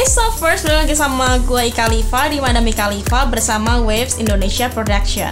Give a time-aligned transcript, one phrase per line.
[0.00, 4.16] Hey so first balik lagi sama gue Ika Liva di mana Mika Liva bersama Waves
[4.16, 5.28] Indonesia Production.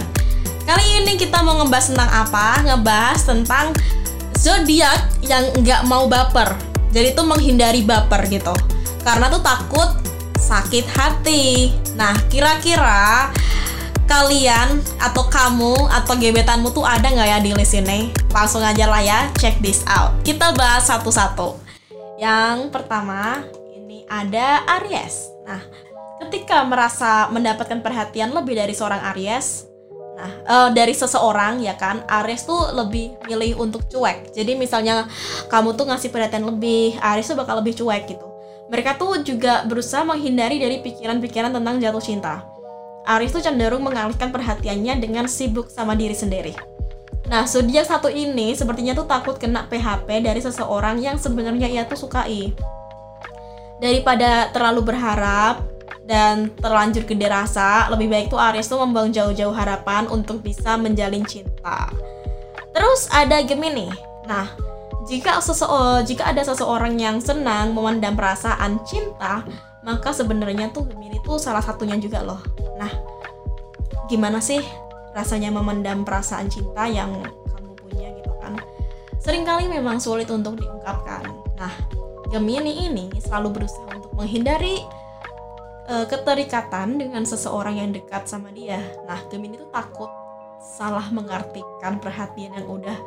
[0.61, 2.61] Kali ini kita mau ngebahas tentang apa?
[2.61, 3.73] Ngebahas tentang
[4.37, 6.53] zodiak yang nggak mau baper.
[6.93, 8.53] Jadi tuh menghindari baper gitu.
[9.01, 9.89] Karena tuh takut
[10.37, 11.73] sakit hati.
[11.97, 13.33] Nah, kira-kira
[14.05, 18.13] kalian atau kamu atau gebetanmu tuh ada nggak ya di list ini?
[18.29, 20.13] Langsung aja lah ya, check this out.
[20.21, 21.57] Kita bahas satu-satu.
[22.21, 23.49] Yang pertama,
[23.89, 25.33] ini ada Aries.
[25.49, 25.65] Nah,
[26.21, 29.65] ketika merasa mendapatkan perhatian lebih dari seorang Aries,
[30.13, 34.29] nah eh, dari seseorang ya kan, Aries tuh lebih milih untuk cuek.
[34.37, 35.09] Jadi misalnya
[35.49, 38.29] kamu tuh ngasih perhatian lebih, Aries tuh bakal lebih cuek gitu.
[38.69, 42.45] Mereka tuh juga berusaha menghindari dari pikiran-pikiran tentang jatuh cinta.
[43.09, 46.53] Aries tuh cenderung mengalihkan perhatiannya dengan sibuk sama diri sendiri.
[47.25, 52.05] Nah, zodiak satu ini sepertinya tuh takut kena PHP dari seseorang yang sebenarnya ia tuh
[52.05, 52.53] sukai.
[53.79, 55.63] Daripada terlalu berharap
[56.03, 61.23] dan terlanjur gede rasa, lebih baik tuh Aries tuh membuang jauh-jauh harapan untuk bisa menjalin
[61.23, 61.87] cinta.
[62.75, 63.87] Terus ada Gemini.
[64.27, 64.51] Nah,
[65.07, 69.47] jika seseo jika ada seseorang yang senang memendam perasaan cinta,
[69.81, 72.41] maka sebenarnya tuh Gemini tuh salah satunya juga loh.
[72.75, 72.91] Nah,
[74.09, 74.59] gimana sih
[75.13, 77.13] rasanya memendam perasaan cinta yang
[77.53, 78.57] kamu punya gitu kan
[79.21, 81.73] sering kali memang sulit untuk diungkapkan nah
[82.29, 84.85] Gemini ini selalu berusaha untuk menghindari
[85.89, 88.77] uh, keterikatan dengan seseorang yang dekat sama dia.
[89.09, 90.09] Nah Gemini itu takut
[90.61, 92.97] salah mengartikan perhatian yang udah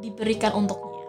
[0.00, 1.04] diberikan untuknya.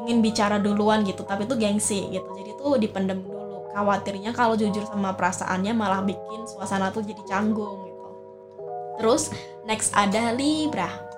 [0.00, 2.30] Ingin bicara duluan gitu tapi itu gengsi gitu.
[2.38, 3.66] Jadi tuh dipendam dulu.
[3.74, 7.90] Khawatirnya kalau jujur sama perasaannya malah bikin suasana tuh jadi canggung
[9.00, 9.32] Terus
[9.64, 11.09] next ada Libra.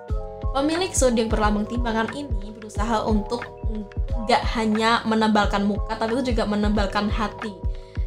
[0.53, 3.41] Pemilik zodiak berlambang timbangan ini berusaha untuk
[4.29, 7.51] nggak hanya menebalkan muka tapi itu juga menebalkan hati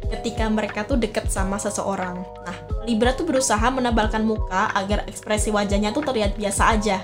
[0.07, 2.23] ketika mereka tuh deket sama seseorang.
[2.23, 7.03] Nah, Libra tuh berusaha menebalkan muka agar ekspresi wajahnya tuh terlihat biasa aja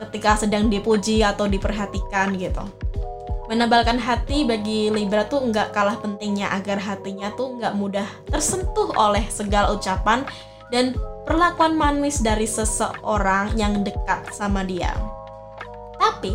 [0.00, 2.64] ketika sedang dipuji atau diperhatikan gitu.
[3.52, 9.28] Menebalkan hati bagi Libra tuh nggak kalah pentingnya agar hatinya tuh nggak mudah tersentuh oleh
[9.28, 10.24] segala ucapan
[10.72, 14.90] dan perlakuan manis dari seseorang yang dekat sama dia.
[15.98, 16.34] Tapi,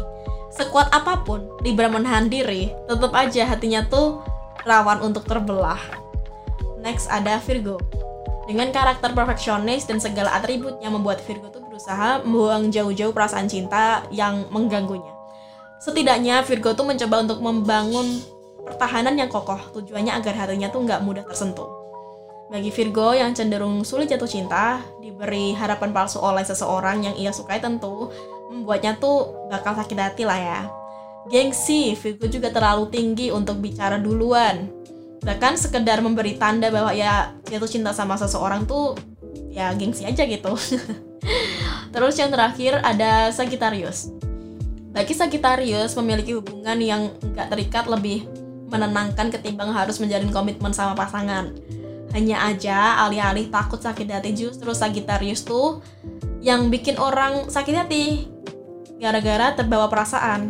[0.51, 4.23] sekuat apa pun Libra menahan diri, tetap aja hatinya tuh
[4.63, 5.79] rawan untuk terbelah.
[6.79, 7.79] Next ada Virgo.
[8.47, 14.07] Dengan karakter perfeksionis dan segala atribut yang membuat Virgo tuh berusaha membuang jauh-jauh perasaan cinta
[14.07, 15.11] yang mengganggunya.
[15.83, 18.23] Setidaknya Virgo tuh mencoba untuk membangun
[18.63, 21.76] pertahanan yang kokoh, tujuannya agar hatinya tuh nggak mudah tersentuh.
[22.47, 27.59] Bagi Virgo yang cenderung sulit jatuh cinta, diberi harapan palsu oleh seseorang yang ia sukai
[27.59, 28.07] tentu
[28.47, 30.59] membuatnya tuh bakal sakit hati lah ya.
[31.27, 34.71] Gengsi, Virgo juga terlalu tinggi untuk bicara duluan.
[35.27, 38.95] Bahkan sekedar memberi tanda bahwa ya jatuh cinta sama seseorang tuh
[39.51, 40.55] ya gengsi aja gitu.
[41.93, 44.07] Terus yang terakhir ada Sagittarius.
[44.95, 48.23] Bagi Sagittarius memiliki hubungan yang nggak terikat lebih
[48.71, 51.51] menenangkan ketimbang harus menjalin komitmen sama pasangan
[52.17, 55.85] hanya aja alih-alih takut sakit hati justru Sagittarius tuh
[56.41, 58.25] yang bikin orang sakit hati
[58.97, 60.50] gara-gara terbawa perasaan.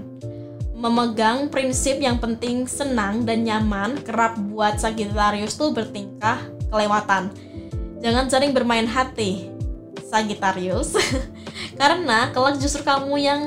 [0.77, 6.39] Memegang prinsip yang penting senang dan nyaman kerap buat Sagittarius tuh bertingkah
[6.72, 7.35] kelewatan.
[8.00, 9.51] Jangan sering bermain hati,
[10.07, 10.95] Sagittarius.
[11.81, 13.41] Karena kelak justru kamu yang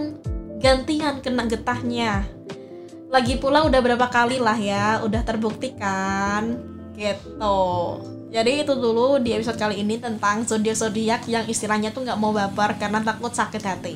[0.60, 2.28] gantian kena getahnya.
[3.08, 7.58] Lagi pula udah berapa kali lah ya, udah terbuktikan gitu.
[8.30, 12.30] Jadi itu dulu di episode kali ini tentang zodiak zodiak yang istilahnya tuh nggak mau
[12.30, 13.94] baper karena takut sakit hati.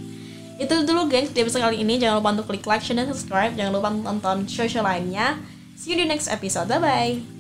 [0.58, 1.30] Itu dulu guys.
[1.30, 3.54] Di episode kali ini jangan lupa untuk klik like share dan subscribe.
[3.54, 5.38] Jangan lupa nonton social lainnya.
[5.78, 6.66] See you di next episode.
[6.66, 7.33] Bye bye